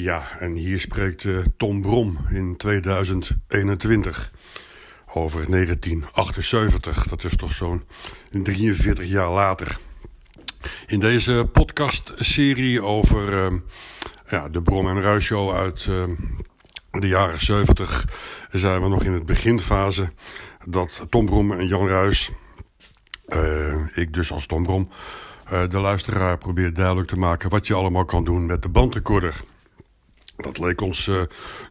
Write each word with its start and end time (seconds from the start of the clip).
Ja, 0.00 0.38
en 0.38 0.52
hier 0.52 0.80
spreekt 0.80 1.24
uh, 1.24 1.38
Tom 1.56 1.80
Brom 1.80 2.18
in 2.30 2.56
2021 2.56 4.32
over 5.14 5.50
1978. 5.50 7.06
Dat 7.08 7.24
is 7.24 7.36
toch 7.36 7.52
zo'n 7.52 7.82
43 8.30 9.06
jaar 9.06 9.30
later. 9.30 9.78
In 10.86 11.00
deze 11.00 11.48
podcastserie 11.52 12.82
over 12.82 13.52
uh, 13.52 13.58
ja, 14.28 14.48
de 14.48 14.62
Brom 14.62 14.88
en 14.88 15.00
Ruis 15.00 15.24
show 15.24 15.54
uit 15.54 15.86
uh, 15.90 16.04
de 16.90 17.08
jaren 17.08 17.40
70 17.40 18.04
zijn 18.50 18.82
we 18.82 18.88
nog 18.88 19.04
in 19.04 19.12
het 19.12 19.26
beginfase 19.26 20.12
dat 20.64 21.06
Tom 21.10 21.26
Brom 21.26 21.52
en 21.52 21.66
Jan 21.66 21.88
Ruis, 21.88 22.30
ik 23.94 24.12
dus 24.12 24.32
als 24.32 24.46
Tom 24.46 24.62
Brom, 24.62 24.88
de 25.48 25.78
luisteraar 25.78 26.38
probeert 26.38 26.76
duidelijk 26.76 27.08
te 27.08 27.18
maken 27.18 27.50
wat 27.50 27.66
je 27.66 27.74
allemaal 27.74 28.04
kan 28.04 28.24
doen 28.24 28.46
met 28.46 28.62
de 28.62 28.68
bandrecorder. 28.68 29.44
Dat 30.38 30.58
leek 30.58 30.80
ons 30.80 31.06
uh, 31.06 31.22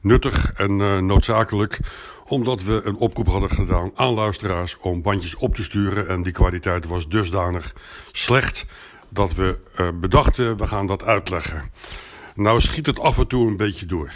nuttig 0.02 0.54
en 0.54 0.72
uh, 0.80 0.98
noodzakelijk, 0.98 1.80
omdat 2.26 2.64
we 2.64 2.82
een 2.84 2.96
oproep 2.96 3.28
hadden 3.28 3.50
gedaan 3.50 3.92
aan 3.96 4.14
luisteraars 4.14 4.78
om 4.78 5.02
bandjes 5.02 5.36
op 5.36 5.56
te 5.56 5.64
sturen. 5.64 6.08
En 6.08 6.24
die 6.24 6.34
kwaliteit 6.34 6.86
was 6.86 7.08
dusdanig 7.08 7.74
slecht 8.12 8.66
dat 9.10 9.34
we 9.34 9.60
uh, 9.80 9.88
bedachten, 9.94 10.58
we 10.58 10.68
gaan 10.68 10.88
dat 10.88 11.04
uitleggen. 11.04 11.72
Nou 12.36 12.62
schiet 12.62 12.86
het 12.86 13.00
af 13.00 13.18
en 13.18 13.28
toe 13.28 13.48
een 13.48 13.58
beetje 13.58 13.86
door. 13.86 14.12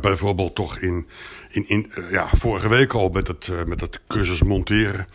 bijvoorbeeld 0.00 0.54
toch 0.54 0.78
in, 0.78 1.08
in, 1.50 1.68
in 1.68 1.92
ja, 2.10 2.28
vorige 2.28 2.68
week 2.68 2.92
al 2.92 3.08
met 3.08 3.28
het, 3.28 3.50
met 3.66 3.80
het 3.80 4.00
cursus 4.08 4.42
monteren. 4.42 5.06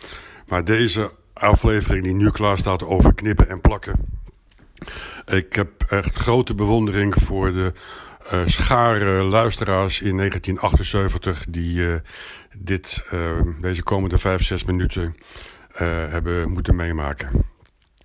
Maar 0.46 0.64
deze 0.64 1.12
aflevering 1.32 2.04
die 2.04 2.14
nu 2.14 2.30
klaar 2.30 2.58
staat 2.58 2.82
over 2.82 3.14
knippen 3.14 3.48
en 3.48 3.60
plakken. 3.60 3.94
Ik 5.28 5.54
heb 5.54 5.82
echt 5.88 6.14
grote 6.14 6.54
bewondering 6.54 7.14
voor 7.14 7.52
de 7.52 7.72
uh, 8.32 8.42
schare 8.46 9.22
luisteraars 9.22 10.00
in 10.00 10.16
1978 10.16 11.44
die 11.48 11.76
uh, 11.76 11.94
dit, 12.56 13.04
uh, 13.12 13.40
deze 13.60 13.82
komende 13.82 14.18
vijf, 14.18 14.44
zes 14.44 14.64
minuten 14.64 15.14
hebben 16.10 16.50
moeten 16.50 16.76
meemaken. 16.76 17.44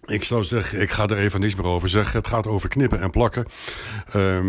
Ik 0.05 0.23
zou 0.23 0.43
zeggen, 0.43 0.81
ik 0.81 0.91
ga 0.91 1.07
er 1.07 1.17
even 1.17 1.39
niets 1.39 1.55
meer 1.55 1.65
over 1.65 1.89
zeggen. 1.89 2.17
Het 2.17 2.27
gaat 2.27 2.47
over 2.47 2.69
knippen 2.69 2.99
en 2.99 3.09
plakken 3.09 3.45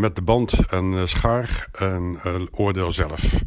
met 0.00 0.16
de 0.16 0.22
band 0.22 0.66
en 0.70 1.08
schaar 1.08 1.68
en 1.72 2.18
oordeel 2.50 2.92
zelf. 2.92 3.42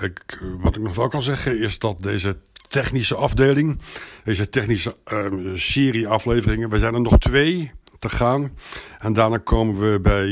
Ik, 0.00 0.42
wat 0.58 0.76
ik 0.76 0.82
nog 0.82 0.94
wel 0.94 1.08
kan 1.08 1.22
zeggen 1.22 1.58
is 1.60 1.78
dat 1.78 2.02
deze 2.02 2.36
technische 2.68 3.14
afdeling, 3.14 3.80
deze 4.24 4.48
technische 4.48 4.96
serie 5.54 6.08
afleveringen, 6.08 6.70
we 6.70 6.78
zijn 6.78 6.94
er 6.94 7.00
nog 7.00 7.18
twee 7.18 7.70
te 8.00 8.08
gaan. 8.08 8.50
En 8.98 9.12
daarna 9.12 9.38
komen 9.38 9.92
we 9.92 10.00
bij 10.00 10.28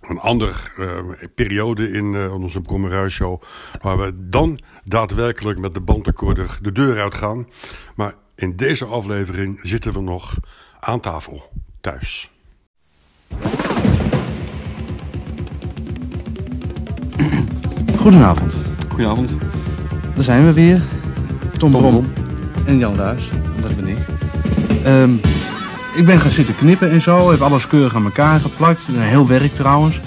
een 0.00 0.18
andere 0.18 0.52
uh, 0.78 0.98
periode 1.34 1.90
in 1.90 2.04
uh, 2.04 2.34
onze 2.34 2.60
Brommerhuisshow... 2.60 3.42
waar 3.82 3.98
we 3.98 4.28
dan 4.28 4.58
daadwerkelijk 4.84 5.58
met 5.58 5.74
de 5.74 5.80
bandrecorder 5.80 6.58
de 6.62 6.72
deur 6.72 7.00
uitgaan. 7.00 7.46
Maar 7.94 8.14
in 8.34 8.56
deze 8.56 8.84
aflevering 8.84 9.60
zitten 9.62 9.92
we 9.92 10.00
nog 10.00 10.36
aan 10.80 11.00
tafel, 11.00 11.52
thuis. 11.80 12.32
Goedenavond. 17.96 18.56
Goedenavond. 18.88 19.34
Daar 20.14 20.24
zijn 20.24 20.46
we 20.46 20.52
weer. 20.52 20.82
Tom, 21.58 21.72
Tom 21.72 21.80
Brom 21.80 22.12
en 22.66 22.78
Jan 22.78 22.96
Duis, 22.96 23.30
dat 23.60 23.76
ben 23.76 23.86
ik. 23.86 23.98
Um, 24.86 25.20
ik 25.94 26.06
ben 26.06 26.20
gaan 26.20 26.30
zitten 26.30 26.56
knippen 26.56 26.90
en 26.90 27.02
zo. 27.02 27.30
Heb 27.30 27.40
alles 27.40 27.66
keurig 27.66 27.94
aan 27.94 28.04
elkaar 28.04 28.40
geplakt. 28.40 28.88
Een 28.88 29.00
heel 29.00 29.26
werk 29.26 29.54
trouwens. 29.54 30.00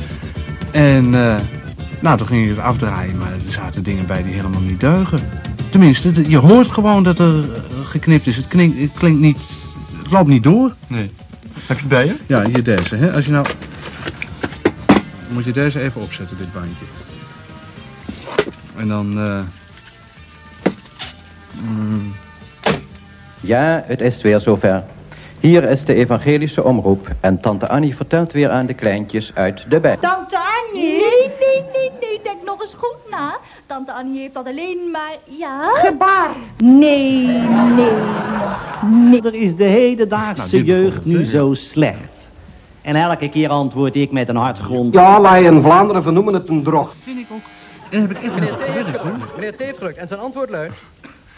En 0.72 1.06
uh, 1.14 1.36
nou, 2.00 2.18
toen 2.18 2.28
ging 2.28 2.46
je 2.46 2.50
het 2.50 2.60
afdraaien. 2.60 3.18
Maar 3.18 3.32
er 3.32 3.54
zaten 3.54 3.84
dingen 3.84 4.06
bij 4.06 4.24
die 4.24 4.34
helemaal 4.34 4.62
niet 4.62 4.80
deugen. 4.80 5.20
Tenminste, 5.70 6.30
je 6.30 6.38
hoort 6.38 6.68
gewoon 6.68 7.04
dat 7.04 7.20
er 7.20 7.54
eh, 7.54 7.62
geknipt 7.84 8.28
is. 8.28 8.36
Het 8.36 8.48
klinkt, 8.48 8.80
het 8.80 8.94
klinkt 8.94 9.20
niet... 9.20 9.38
Het 10.04 10.12
loopt 10.12 10.30
niet 10.30 10.44
door. 10.44 10.74
Nee. 10.88 11.12
Heb 11.54 11.78
je 11.78 11.84
het 11.84 11.88
bij 11.88 12.06
je? 12.06 12.16
Ja, 12.28 12.46
hier 12.46 12.64
deze. 12.64 12.96
Hè? 12.96 13.14
Als 13.14 13.26
je 13.26 13.32
nou... 13.32 13.46
Moet 15.28 15.46
je 15.46 15.52
deze 15.52 15.82
even 15.82 16.02
opzetten, 16.02 16.38
dit 16.38 16.54
bandje. 16.54 16.86
En 18.76 18.88
dan... 18.88 19.20
Uh... 19.20 19.40
Mm. 21.62 22.14
Ja, 23.42 23.84
het 23.88 24.02
is 24.02 24.22
weer 24.22 24.40
zover. 24.40 24.84
Hier 25.46 25.64
is 25.64 25.86
de 25.86 25.94
evangelische 25.94 26.64
omroep 26.64 27.08
en 27.20 27.40
tante 27.40 27.70
Annie 27.70 27.96
vertelt 27.96 28.32
weer 28.32 28.50
aan 28.50 28.66
de 28.66 28.74
kleintjes 28.74 29.32
uit 29.36 29.66
de 29.70 29.80
bij. 29.80 29.98
Tante 29.98 30.38
Annie? 30.38 30.84
Nee, 30.84 31.32
nee, 31.40 31.64
nee, 31.74 31.92
nee, 32.02 32.20
denk 32.24 32.44
nog 32.46 32.62
eens 32.62 32.74
goed 32.78 32.98
na. 33.10 33.38
Tante 33.66 33.94
Annie 33.94 34.20
heeft 34.20 34.34
dat 34.34 34.46
alleen 34.46 34.92
maar, 34.92 35.16
ja... 35.24 35.70
Gebaar. 35.74 36.30
Nee, 36.58 37.28
nee, 37.76 37.92
nee. 38.86 39.22
Er 39.22 39.34
is 39.34 39.56
de 39.56 39.64
hedendaagse 39.64 40.56
nou, 40.56 40.64
jeugd 40.64 41.06
nu 41.06 41.26
zo 41.26 41.54
slecht. 41.54 42.32
En 42.82 42.96
elke 42.96 43.30
keer 43.30 43.50
antwoord 43.50 43.96
ik 43.96 44.12
met 44.12 44.30
een 44.30 44.36
hartgrond. 44.36 44.94
Ja, 44.94 45.22
wij 45.22 45.44
in 45.44 45.62
Vlaanderen 45.62 46.04
vernoemen 46.04 46.34
het 46.34 46.50
een 46.50 46.64
drog. 46.64 46.96
Vind 47.04 47.20
ik 47.20 47.28
ook. 47.32 47.42
En 47.90 48.02
heb 48.02 48.12
ik 48.12 48.24
even 48.24 48.34
Meneer 48.34 48.58
Teefgeluk, 48.58 49.36
meneer 49.36 49.56
Teefgeluk, 49.56 49.96
en 49.96 50.08
zijn 50.08 50.20
antwoord 50.20 50.50
luidt... 50.50 50.74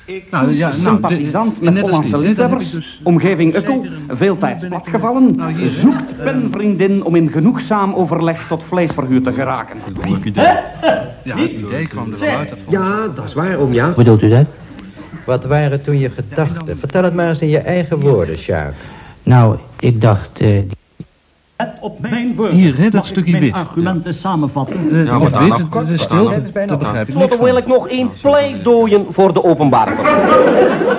Ik 0.07 0.31
nou, 0.31 0.53
ja, 0.53 0.67
nou, 0.67 0.79
sympathisant 0.79 1.61
met 1.61 1.79
Hollandse 1.79 2.17
liefhebbers, 2.17 2.71
dus, 2.71 2.99
omgeving 3.03 3.55
Ukkel, 3.55 3.85
veel 4.07 4.37
tijd 4.37 4.67
platgevallen, 4.69 5.35
nou, 5.35 5.67
zoekt 5.67 6.23
penvriendin 6.23 7.03
om 7.03 7.15
in 7.15 7.29
genoegzaam 7.29 7.93
overleg 7.93 8.47
tot 8.47 8.63
vleesverhuur 8.63 9.21
te 9.21 9.33
geraken. 9.33 9.77
Leuk 10.07 10.25
idee. 10.25 10.43
Ja, 11.23 11.37
het 11.37 11.51
idee 11.51 11.87
kwam 11.87 12.11
er 12.11 12.19
wel 12.19 12.35
uit. 12.37 12.53
Ja, 12.69 13.07
dat 13.15 13.25
is 13.25 13.33
waar, 13.33 13.57
oom 13.57 13.73
ja. 13.73 13.93
Bedoelt 13.95 14.21
u 14.21 14.29
dat? 14.29 14.45
Wat 15.25 15.45
waren 15.45 15.83
toen 15.83 15.99
je 15.99 16.09
gedachten? 16.09 16.77
Vertel 16.79 17.03
het 17.03 17.13
maar 17.13 17.27
eens 17.27 17.41
in 17.41 17.49
je 17.49 17.59
eigen 17.59 17.99
woorden, 17.99 18.37
Sjaak. 18.37 18.73
Nou, 19.23 19.57
ik 19.79 20.01
dacht... 20.01 20.41
Uh, 20.41 20.59
het 21.57 21.73
op 21.79 21.99
mijn 21.99 22.35
woord. 22.35 22.51
Hier, 22.51 22.77
hè, 22.77 22.89
dat 22.89 23.05
stukje 23.05 23.39
wit. 23.39 23.53
argumenten 23.53 24.11
ja. 24.11 24.17
samenvatten. 24.17 24.95
Uh, 24.95 25.05
ja, 25.05 25.19
wat 25.19 25.37
wit, 25.37 25.55
de, 25.55 25.85
de 25.85 25.97
stilte, 25.97 26.51
dat 26.65 26.79
begrijp 26.79 27.07
ik 27.07 27.13
Tenslotte 27.13 27.43
wil 27.43 27.57
ik 27.57 27.67
nog 27.67 27.87
één 27.87 28.11
pleidooien 28.21 29.05
voor 29.09 29.33
de 29.33 29.43
openbare 29.43 29.95
vervoer. 29.95 30.97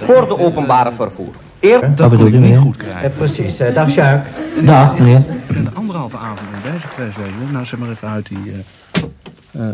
voor 0.00 0.26
de 0.28 0.38
openbare 0.38 0.92
vervoer. 0.92 1.34
Eer... 1.60 1.94
Dat 1.94 2.10
bedoel 2.10 2.26
je 2.26 2.38
niet 2.38 2.58
goed 2.58 2.76
krijgen. 2.76 3.12
Precies. 3.12 3.60
Uh, 3.60 3.74
dag, 3.74 3.90
Sjaak. 3.90 4.26
Dag, 4.64 4.98
meneer. 4.98 5.22
En 5.46 5.64
de 5.64 5.70
anderhalve 5.74 6.16
avond 6.16 6.40
in 6.40 6.72
deze 6.72 6.86
weet 6.96 7.14
je. 7.16 7.52
Nou, 7.52 7.64
zeg 7.64 7.78
maar 7.78 7.88
even 7.88 8.08
uit 8.08 8.28
die... 8.28 8.38
Uh, 8.44 9.62
uh, 9.62 9.70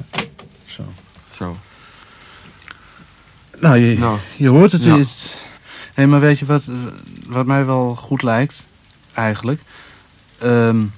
zo. 0.64 0.82
Zo. 1.36 1.56
Nou, 3.60 3.76
je, 3.76 3.98
nou. 3.98 4.18
je 4.36 4.48
hoort 4.48 4.72
het. 4.72 4.84
Ja. 4.84 4.96
Hé, 4.96 5.04
hey, 5.94 6.06
maar 6.06 6.20
weet 6.20 6.38
je 6.38 6.46
wat, 6.46 6.64
wat 7.26 7.46
mij 7.46 7.66
wel 7.66 7.94
goed 7.94 8.22
lijkt, 8.22 8.62
eigenlijk... 9.14 9.60
Um, 10.44 10.92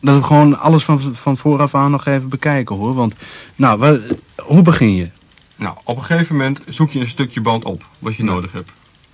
dat 0.00 0.16
we 0.16 0.22
gewoon 0.22 0.58
alles 0.58 0.84
van, 0.84 1.14
van 1.14 1.36
vooraf 1.36 1.74
aan 1.74 1.90
nog 1.90 2.06
even 2.06 2.28
bekijken 2.28 2.76
hoor. 2.76 2.94
Want, 2.94 3.14
nou, 3.56 3.78
waar, 3.78 3.98
hoe 4.36 4.62
begin 4.62 4.94
je? 4.94 5.08
Nou, 5.56 5.76
op 5.84 5.96
een 5.96 6.04
gegeven 6.04 6.36
moment 6.36 6.60
zoek 6.66 6.90
je 6.90 7.00
een 7.00 7.08
stukje 7.08 7.40
band 7.40 7.64
op 7.64 7.84
wat 7.98 8.16
je 8.16 8.24
ja. 8.24 8.30
nodig 8.30 8.52
hebt. 8.52 8.70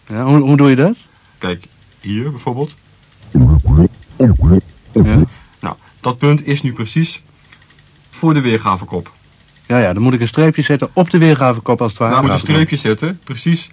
Ja, 0.06 0.24
hoe, 0.24 0.38
hoe 0.38 0.56
doe 0.56 0.70
je 0.70 0.76
dat? 0.76 0.96
Kijk, 1.38 1.66
hier 2.00 2.30
bijvoorbeeld. 2.30 2.74
Ja. 4.92 5.22
Nou, 5.60 5.76
dat 6.00 6.18
punt 6.18 6.46
is 6.46 6.62
nu 6.62 6.72
precies 6.72 7.22
voor 8.10 8.34
de 8.34 8.40
weergavekop. 8.40 9.12
Ja, 9.66 9.78
ja, 9.78 9.92
dan 9.92 10.02
moet 10.02 10.12
ik 10.12 10.20
een 10.20 10.28
streepje 10.28 10.62
zetten 10.62 10.88
op 10.92 11.10
de 11.10 11.18
weergavekop 11.18 11.80
als 11.80 11.90
het 11.90 12.00
ware. 12.00 12.12
Nou, 12.12 12.24
moet 12.24 12.32
een 12.32 12.38
streepje 12.38 12.76
zetten, 12.76 13.20
precies 13.24 13.70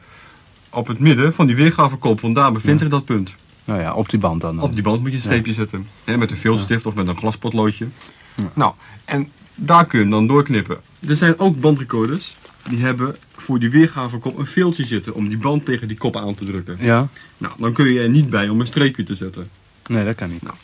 op 0.70 0.88
het 0.88 1.00
midden 1.00 1.34
van 1.34 1.48
die 1.48 1.56
weergavekop, 1.56 2.22
want 2.22 2.36
daar 2.36 2.52
bevindt 2.52 2.82
zich 2.82 2.90
dat 2.90 3.06
punt. 3.06 3.34
Nou 3.66 3.80
ja, 3.80 3.94
op 3.94 4.10
die 4.10 4.20
band 4.20 4.42
dan. 4.42 4.62
Op 4.62 4.74
die 4.74 4.84
band 4.84 5.02
moet 5.02 5.10
je 5.10 5.16
een 5.16 5.22
streepje 5.22 5.52
ja. 5.52 5.58
zetten. 5.58 5.88
Hè, 6.04 6.18
met 6.18 6.32
een 6.32 6.38
viltstift 6.38 6.84
ja. 6.84 6.90
of 6.90 6.96
met 6.96 7.08
een 7.08 7.18
glaspotloodje. 7.18 7.88
Ja. 8.36 8.52
Nou, 8.54 8.74
en 9.06 9.32
daar 9.56 9.86
kun 9.86 10.00
je 10.00 10.08
dan 10.08 10.28
doorknippen. 10.28 10.78
Er 11.08 11.16
zijn 11.16 11.40
ook 11.40 11.60
bandrecorders 11.60 12.36
die 12.70 12.80
hebben 12.80 13.16
voor 13.36 13.60
die 13.60 13.70
weergavekop 13.70 14.38
een 14.38 14.46
veeltje 14.46 14.86
zitten 14.86 15.14
om 15.14 15.28
die 15.28 15.38
band 15.38 15.66
tegen 15.66 15.88
die 15.88 15.98
kop 15.98 16.16
aan 16.16 16.36
te 16.36 16.46
drukken. 16.46 16.78
Ja. 16.80 17.08
Nou, 17.38 17.54
dan 17.58 17.74
kun 17.74 17.94
je 17.94 18.00
er 18.00 18.10
niet 18.10 18.30
bij 18.30 18.50
om 18.50 18.60
een 18.60 18.68
streepje 18.68 19.04
te 19.04 19.16
zetten. 19.16 19.50
Nee, 19.88 20.06
dat 20.06 20.16
kan 20.16 20.30
niet. 20.30 20.42
Nou, 20.42 20.56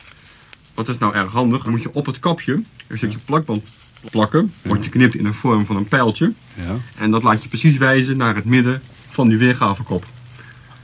wat 0.74 0.90
is 0.90 0.98
nou 0.98 1.16
erg 1.16 1.32
handig? 1.32 1.64
Dan 1.64 1.72
moet 1.72 1.82
je 1.82 1.94
op 1.94 2.06
het 2.06 2.20
kapje 2.20 2.62
een 2.88 2.98
stukje 2.98 3.20
plakband 3.26 3.70
plakken. 4.12 4.54
Wordt 4.62 4.84
je 4.84 4.90
knipt 4.90 5.16
in 5.16 5.26
een 5.26 5.34
vorm 5.34 5.66
van 5.66 5.76
een 5.76 5.88
pijltje. 5.88 6.34
Ja. 6.54 6.76
En 6.96 7.12
dat 7.12 7.24
laat 7.24 7.44
je 7.44 7.50
precies 7.50 7.78
wijzen 7.78 8.18
naar 8.18 8.36
het 8.36 8.46
midden 8.46 8.82
van 9.10 9.28
die 9.28 9.38
weergavekop. 9.38 10.06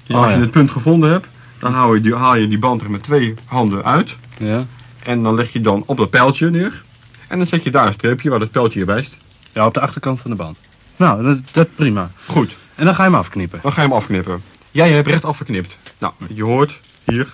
Ja, 0.03 0.15
als 0.15 0.33
je 0.33 0.39
het 0.39 0.51
punt 0.51 0.71
gevonden 0.71 1.09
hebt, 1.09 1.27
dan 1.59 1.73
haal 1.73 1.93
je, 1.93 2.01
die, 2.01 2.15
haal 2.15 2.35
je 2.35 2.47
die 2.47 2.59
band 2.59 2.81
er 2.81 2.91
met 2.91 3.03
twee 3.03 3.33
handen 3.45 3.83
uit. 3.83 4.15
Ja. 4.37 4.65
En 5.03 5.23
dan 5.23 5.35
leg 5.35 5.53
je 5.53 5.61
dan 5.61 5.83
op 5.85 5.97
dat 5.97 6.09
pijltje 6.09 6.49
neer. 6.49 6.83
En 7.27 7.37
dan 7.37 7.47
zet 7.47 7.63
je 7.63 7.71
daar 7.71 7.87
een 7.87 7.93
streepje 7.93 8.29
waar 8.29 8.39
dat 8.39 8.51
pijltje 8.51 8.79
je 8.79 8.85
wijst. 8.85 9.17
Ja, 9.53 9.65
op 9.65 9.73
de 9.73 9.79
achterkant 9.79 10.19
van 10.21 10.31
de 10.31 10.37
band. 10.37 10.57
Nou, 10.95 11.23
dat, 11.23 11.37
dat 11.51 11.75
prima. 11.75 12.11
Goed. 12.27 12.57
En 12.75 12.85
dan 12.85 12.95
ga 12.95 13.03
je 13.03 13.09
hem 13.09 13.19
afknippen. 13.19 13.59
Dan 13.63 13.71
ga 13.73 13.81
je 13.81 13.87
hem 13.87 13.97
afknippen. 13.97 14.41
Jij 14.71 14.91
hebt 14.91 15.07
recht 15.07 15.25
afgeknipt. 15.25 15.77
Nou, 15.97 16.13
je 16.33 16.43
hoort 16.43 16.79
hier. 17.05 17.33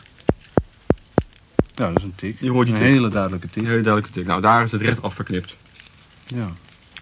Ja, 1.76 1.88
dat 1.88 1.98
is 1.98 2.04
een 2.04 2.14
tik. 2.16 2.36
Je 2.40 2.50
hoort 2.50 2.66
die 2.66 2.76
een 2.76 2.82
tik. 2.82 2.90
hele 2.90 3.10
duidelijke 3.10 3.48
tik. 3.50 3.64
Een 3.64 3.70
hele 3.70 3.82
duidelijke 3.82 4.20
tik. 4.20 4.28
Nou, 4.28 4.42
daar 4.42 4.64
is 4.64 4.72
het 4.72 4.82
recht 4.82 5.02
afgeknipt. 5.02 5.56
Ja. 6.26 6.52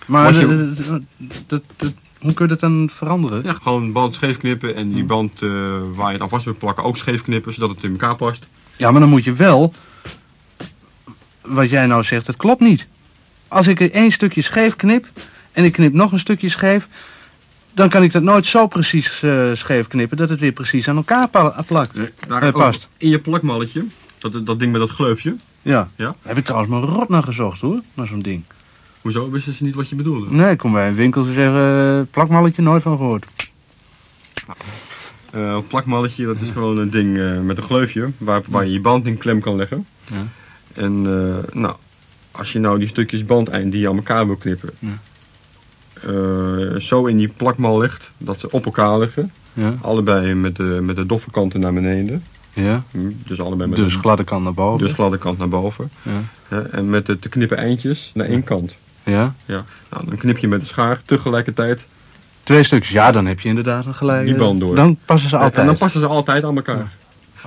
Maar 0.06 0.26
Als 0.28 0.36
je- 0.40 0.74
dat- 0.88 1.02
dat- 1.48 1.64
dat- 1.78 1.94
hoe 2.20 2.34
kun 2.34 2.46
je 2.46 2.52
dat 2.52 2.60
dan 2.60 2.90
veranderen? 2.94 3.44
Ja, 3.44 3.54
gewoon 3.54 3.84
een 3.84 3.92
band 3.92 4.16
scheef 4.16 4.38
knippen 4.38 4.76
en 4.76 4.94
die 4.94 5.04
band 5.04 5.42
eh, 5.42 5.50
waar 5.96 6.08
je 6.08 6.14
het 6.14 6.22
aan 6.22 6.30
vast 6.30 6.46
wil 6.46 6.56
plakken 6.58 6.84
ook 6.84 6.98
scheef 6.98 7.22
knippen, 7.22 7.54
zodat 7.54 7.70
het 7.70 7.84
in 7.84 7.92
elkaar 7.92 8.16
past. 8.16 8.48
Ja, 8.78 8.92
maar 8.92 9.00
dan 9.02 9.10
moet 9.10 9.24
je 9.24 9.34
wel... 9.34 9.74
Wat 11.42 11.70
jij 11.70 11.86
nou 11.86 12.04
zegt, 12.04 12.26
dat 12.26 12.38
klopt 12.38 12.62
niet. 12.62 12.88
Als 13.48 13.68
ik 13.68 13.80
er 13.80 13.92
één 13.92 14.12
stukje 14.12 14.42
scheef 14.42 14.76
knip... 14.76 15.08
en 15.52 15.64
ik 15.64 15.72
knip 15.72 15.94
nog 15.94 16.12
een 16.12 16.20
stukje 16.20 16.50
scheef... 16.50 16.88
dan 17.74 17.90
kan 17.90 18.04
ik 18.04 18.12
dat 18.12 18.24
nooit 18.24 18.46
zo 18.46 18.68
precies 18.68 19.22
eh, 19.24 19.50
scheef 19.54 19.88
knippen... 19.88 20.18
dat 20.18 20.30
het 20.30 20.40
weer 20.40 20.52
precies 20.52 20.88
aan 20.88 20.96
elkaar 20.96 21.28
pa- 21.28 21.64
plakt. 21.68 21.96
Daar 22.28 22.42
Eh, 22.42 22.48
ook 22.48 22.54
past. 22.54 22.88
In 22.98 23.10
je 23.10 23.20
plakmalletje, 23.20 23.86
dat, 24.18 24.46
dat 24.46 24.60
ding 24.60 24.72
met 24.72 24.82
dat 24.82 24.90
gleufje. 24.90 25.36
Ja. 25.62 25.90
Ja? 25.96 26.16
Heb 26.22 26.38
ik 26.38 26.46
trouwens 26.46 26.72
maar 26.72 26.82
rot 26.82 27.10
naar 27.10 27.24
gezocht 27.24 27.62
hoor, 27.62 27.82
naar 27.94 28.08
zo'n 28.08 28.20
ding. 28.22 28.44
Hoezo? 29.02 29.30
Wisten 29.30 29.54
ze 29.54 29.64
niet 29.64 29.76
wat 29.76 29.90
je 29.90 29.96
bedoelde? 29.96 30.28
Nee, 30.30 30.52
ik 30.52 30.58
kom 30.58 30.72
bij 30.72 30.88
een 30.88 30.94
winkel 30.96 31.24
ze 31.24 31.34
zeggen... 31.34 31.96
eh, 32.00 32.02
plakmalletje, 32.12 32.62
nooit 32.62 32.82
van 32.84 32.98
gehoord. 32.98 33.26
Eh, 35.32 35.42
een 35.42 35.68
plakmalletje, 35.68 36.26
dat 36.26 36.40
is 36.40 36.50
gewoon 36.52 36.78
een 36.78 36.90
ding 36.90 37.18
eh, 37.18 37.40
met 37.40 37.58
een 37.58 37.64
gleufje 37.64 38.10
waar, 38.18 38.42
waar 38.48 38.66
je 38.66 38.72
je 38.72 38.82
band 38.82 39.06
in 39.08 39.18
klem 39.18 39.40
kan 39.40 39.56
leggen. 39.56 39.86
Ja. 40.12 40.28
En 40.74 41.02
nou, 41.54 41.76
als 42.32 42.52
je 42.54 42.60
nou 42.60 42.80
die 42.80 42.88
stukjes 42.88 43.26
bandeind 43.26 43.72
die 43.72 43.82
je 43.82 43.90
aan 43.90 43.96
elkaar 43.96 44.26
wil 44.26 44.36
knippen, 44.36 44.70
Ja. 44.80 44.98
zo 46.80 47.06
in 47.06 47.18
die 47.18 47.28
plakmal 47.28 47.78
legt 47.78 48.12
dat 48.18 48.40
ze 48.40 48.52
op 48.52 48.66
elkaar 48.66 49.00
liggen. 49.00 49.32
Ja. 49.54 49.78
Allebei 49.82 50.34
met 50.34 50.56
de, 50.56 50.64
met 50.82 50.96
de 50.96 51.06
doffe 51.06 51.32
kanten 51.32 51.60
naar 51.60 51.74
beneden. 51.74 52.24
Ja. 52.54 52.84
Hm, 52.92 53.00
Dus 53.28 53.40
allebei 53.40 53.70
met 53.70 53.78
Dus 53.80 53.94
de, 53.94 54.00
gladde 54.00 54.24
kant 54.24 54.44
naar 54.44 54.54
boven. 54.54 54.86
dus 54.86 54.92
gladde 54.96 55.18
kant 55.18 55.38
naar 55.38 55.50
boven. 55.50 55.92
En 56.72 56.90
met 56.90 57.06
de 57.06 57.20
te 57.20 57.30
knippen 57.30 57.58
eindjes 57.58 58.12
naar 58.14 58.26
één 58.26 58.44
kant. 58.44 58.76
Ja. 59.10 59.34
Ja. 59.46 59.64
Nou, 59.92 60.06
dan 60.06 60.18
knip 60.18 60.38
je 60.38 60.48
met 60.48 60.60
de 60.60 60.66
schaar 60.66 61.02
tegelijkertijd. 61.06 61.86
Twee 62.44 62.64
stukjes, 62.64 62.92
ja, 62.92 63.12
dan 63.12 63.26
heb 63.26 63.40
je 63.40 63.50
inderdaad 63.50 63.86
een 63.86 63.96
gelijk. 63.96 64.26
Die 64.26 64.36
band 64.36 64.60
door. 64.60 64.76
Dan 64.76 64.98
passen 65.06 65.30
ze 65.30 65.36
altijd. 65.36 65.58
En 65.58 65.66
dan 65.66 65.78
passen 65.78 66.00
ze 66.02 66.08
altijd 66.08 66.44
aan 66.44 66.56
elkaar. 66.56 66.92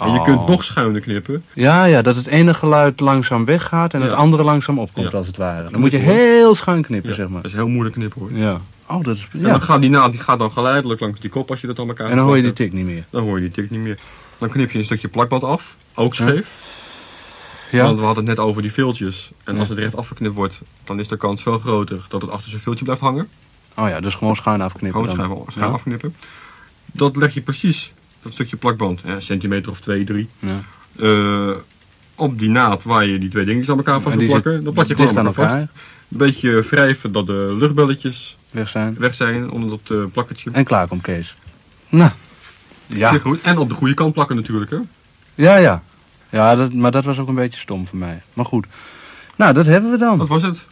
En 0.00 0.12
je 0.12 0.18
Oh. 0.18 0.24
kunt 0.24 0.46
nog 0.46 0.64
schuiner 0.64 1.00
knippen. 1.00 1.44
Ja, 1.52 1.84
ja, 1.84 2.02
dat 2.02 2.16
het 2.16 2.26
ene 2.26 2.54
geluid 2.54 3.00
langzaam 3.00 3.44
weggaat 3.44 3.94
en 3.94 4.02
het 4.02 4.12
andere 4.12 4.42
langzaam 4.42 4.78
opkomt, 4.78 5.10
Ja. 5.10 5.18
als 5.18 5.26
het 5.26 5.36
ware. 5.36 5.70
Dan 5.70 5.80
moet 5.80 5.90
je 5.90 5.96
heel 5.96 6.54
schuin 6.54 6.82
knippen, 6.82 7.14
zeg 7.14 7.28
maar. 7.28 7.42
Dat 7.42 7.50
is 7.50 7.56
heel 7.56 7.68
moeilijk 7.68 7.94
knippen 7.94 8.20
hoor. 8.20 8.30
Ja. 8.32 8.60
Oh, 8.86 9.04
dat 9.04 9.16
is... 9.16 9.26
En 9.32 9.40
Ja. 9.40 9.48
dan 9.48 9.62
gaat 9.62 9.80
die 9.80 9.90
naald 9.90 10.12
die 10.12 10.20
gaat 10.20 10.38
dan 10.38 10.52
geleidelijk 10.52 11.00
langs 11.00 11.20
die 11.20 11.30
kop 11.30 11.50
als 11.50 11.60
je 11.60 11.66
dat 11.66 11.78
aan 11.78 11.88
elkaar 11.88 12.10
En 12.10 12.16
dan 12.16 12.24
hoor 12.24 12.36
je 12.36 12.42
die 12.42 12.52
tik 12.52 12.72
niet 12.72 12.84
meer. 12.84 13.04
Dan 13.10 13.22
hoor 13.22 13.34
je 13.34 13.40
die 13.40 13.50
tik 13.50 13.70
niet 13.70 13.80
meer. 13.80 13.98
Dan 14.38 14.48
knip 14.48 14.70
je 14.70 14.78
een 14.78 14.84
stukje 14.84 15.08
plakband 15.08 15.44
af, 15.44 15.74
ook 15.94 16.14
scheef. 16.14 16.48
Ja. 17.72 17.82
Want 17.84 17.98
we 17.98 18.04
hadden 18.04 18.26
het 18.26 18.36
net 18.36 18.46
over 18.46 18.62
die 18.62 18.72
viltjes. 18.72 19.30
En 19.44 19.52
Ja. 19.54 19.58
als 19.60 19.68
het 19.68 19.78
recht 19.78 19.96
afgeknipt 19.96 20.34
wordt, 20.34 20.58
dan 20.84 21.00
is 21.00 21.08
de 21.08 21.16
kans 21.16 21.42
veel 21.42 21.58
groter 21.58 22.04
dat 22.08 22.20
het 22.22 22.30
achter 22.30 22.50
zijn 22.50 22.62
viltje 22.62 22.84
blijft 22.84 23.02
hangen. 23.02 23.28
Oh 23.76 23.88
ja, 23.88 24.00
dus 24.00 24.14
gewoon 24.14 24.36
schuin 24.36 24.60
afknippen 24.60 25.00
Gewoon 25.00 25.16
dan. 25.16 25.26
schuin, 25.26 25.44
schuin 25.50 25.66
Ja. 25.66 25.72
afknippen. 25.72 26.14
Dat 26.86 27.16
leg 27.16 27.34
je 27.34 27.40
precies, 27.40 27.92
dat 28.22 28.32
stukje 28.32 28.56
plakband, 28.56 29.00
een 29.04 29.22
centimeter 29.22 29.70
of 29.70 29.80
twee, 29.80 30.04
drie. 30.04 30.28
Ja. 30.38 30.60
eh, 30.98 31.50
op 32.14 32.38
die 32.38 32.50
naad 32.50 32.82
waar 32.82 33.06
je 33.06 33.18
die 33.18 33.28
twee 33.30 33.44
dingetjes 33.44 33.70
aan 33.70 33.76
elkaar 33.76 34.00
vast 34.00 34.18
die 34.18 34.28
plakken. 34.28 34.64
Dan 34.64 34.72
plak 34.72 34.86
je 34.86 34.94
gewoon 34.94 35.18
aan 35.18 35.26
elkaar 35.26 35.48
vast. 35.50 35.60
Een 35.62 35.68
beetje 36.08 36.60
wrijven 36.62 37.12
dat 37.12 37.26
de 37.26 37.54
luchtbelletjes 37.58 38.36
Weg 38.50 38.68
zijn. 38.68 38.96
weg 38.98 39.14
zijn 39.14 39.50
onder 39.50 39.70
dat 39.70 39.98
eh 39.98 40.04
plakketje. 40.12 40.50
En 40.52 40.64
klaar 40.64 40.86
komt 40.88 41.02
Kees. 41.02 41.36
Nou. 41.88 42.10
Ja. 42.86 43.18
Goed. 43.18 43.40
En 43.40 43.58
op 43.58 43.68
de 43.68 43.74
goede 43.74 43.94
kant 43.94 44.12
plakken 44.12 44.36
natuurlijk, 44.36 44.70
hè? 44.70 44.78
Ja, 45.34 45.56
ja. 45.56 45.82
Ja, 46.32 46.54
dat, 46.54 46.72
maar 46.72 46.90
dat 46.90 47.04
was 47.04 47.18
ook 47.18 47.28
een 47.28 47.34
beetje 47.34 47.60
stom 47.60 47.86
voor 47.86 47.98
mij. 47.98 48.22
Maar 48.32 48.44
goed. 48.44 48.66
Nou, 49.36 49.52
dat 49.52 49.66
hebben 49.66 49.90
we 49.90 49.96
dan. 49.96 50.18
Dat 50.18 50.28
was 50.28 50.42
het. 50.42 50.64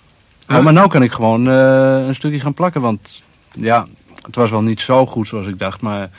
Oh, 0.49 0.62
maar 0.62 0.73
nou 0.73 0.89
kan 0.89 1.03
ik 1.03 1.12
gewoon 1.12 1.49
eh, 1.49 2.07
een 2.07 2.15
stukje 2.15 2.41
gaan 2.41 2.55
plakken, 2.55 2.81
want 2.81 3.23
ja, 3.53 3.87
het 4.23 4.37
was 4.37 4.51
wel 4.51 4.62
niet 4.62 4.81
zo 4.81 5.07
goed 5.07 5.29
zoals 5.29 5.47
ik 5.47 5.59
dacht, 5.59 5.81
maar 5.81 6.11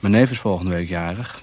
mijn 0.00 0.12
neef 0.12 0.30
is 0.30 0.38
volgende 0.38 0.70
week 0.70 0.88
jarig. 0.88 1.40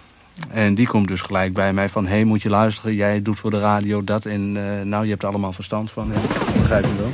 En 0.49 0.75
die 0.75 0.87
komt 0.87 1.07
dus 1.07 1.21
gelijk 1.21 1.53
bij 1.53 1.73
mij 1.73 1.89
van, 1.89 2.05
hé, 2.05 2.11
hey, 2.11 2.23
moet 2.23 2.41
je 2.41 2.49
luisteren, 2.49 2.95
jij 2.95 3.21
doet 3.21 3.39
voor 3.39 3.51
de 3.51 3.59
radio 3.59 4.03
dat 4.03 4.25
en 4.25 4.57
eh, 4.57 4.85
nou, 4.85 5.03
je 5.03 5.09
hebt 5.09 5.23
er 5.23 5.29
allemaal 5.29 5.53
verstand 5.53 5.91
van. 5.91 6.11
Ja, 6.13 6.51
begrijp 6.53 6.85
je 6.85 6.95
wel. 6.97 7.11